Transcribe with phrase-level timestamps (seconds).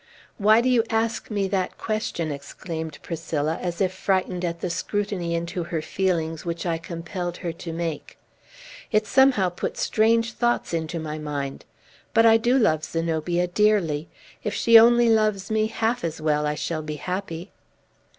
[0.39, 5.35] "Why do you ask me that question?" exclaimed Priscilla, as if frightened at the scrutiny
[5.35, 8.17] into her feelings which I compelled her to make.
[8.91, 11.65] "It somehow puts strange thoughts into my mind.
[12.15, 14.09] But I do love Zenobia dearly!
[14.43, 17.51] If she only loves me half as well, I shall be happy!"